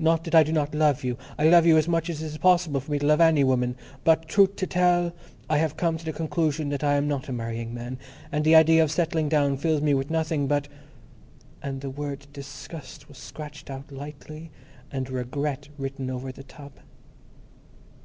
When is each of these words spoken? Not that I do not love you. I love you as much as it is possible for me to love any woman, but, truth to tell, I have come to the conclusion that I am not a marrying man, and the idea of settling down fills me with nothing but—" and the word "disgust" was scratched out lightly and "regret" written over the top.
Not 0.00 0.24
that 0.24 0.34
I 0.34 0.42
do 0.42 0.50
not 0.52 0.74
love 0.74 1.04
you. 1.04 1.16
I 1.38 1.48
love 1.48 1.64
you 1.64 1.78
as 1.78 1.86
much 1.86 2.10
as 2.10 2.20
it 2.20 2.26
is 2.26 2.38
possible 2.38 2.80
for 2.80 2.90
me 2.90 2.98
to 2.98 3.06
love 3.06 3.20
any 3.20 3.44
woman, 3.44 3.76
but, 4.02 4.26
truth 4.26 4.56
to 4.56 4.66
tell, 4.66 5.12
I 5.48 5.58
have 5.58 5.76
come 5.76 5.96
to 5.96 6.04
the 6.04 6.12
conclusion 6.12 6.70
that 6.70 6.82
I 6.82 6.94
am 6.94 7.06
not 7.06 7.28
a 7.28 7.32
marrying 7.32 7.72
man, 7.72 7.96
and 8.32 8.44
the 8.44 8.56
idea 8.56 8.82
of 8.82 8.90
settling 8.90 9.28
down 9.28 9.56
fills 9.56 9.80
me 9.80 9.94
with 9.94 10.10
nothing 10.10 10.48
but—" 10.48 10.66
and 11.62 11.82
the 11.82 11.88
word 11.90 12.26
"disgust" 12.32 13.08
was 13.08 13.18
scratched 13.18 13.70
out 13.70 13.92
lightly 13.92 14.50
and 14.90 15.08
"regret" 15.08 15.68
written 15.78 16.10
over 16.10 16.32
the 16.32 16.42
top. 16.42 16.80